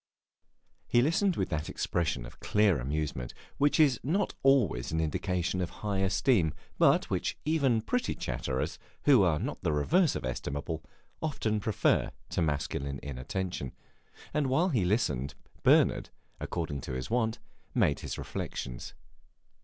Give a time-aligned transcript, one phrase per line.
[0.87, 5.69] He listened with that expression of clear amusement which is not always an indication of
[5.85, 10.83] high esteem, but which even pretty chatterers, who are not the reverse of estimable,
[11.21, 13.73] often prefer to masculine inattention;
[14.33, 16.09] and while he listened Bernard,
[16.39, 17.37] according to his wont,
[17.75, 18.95] made his reflections.